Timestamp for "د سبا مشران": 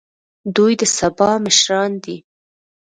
0.79-1.91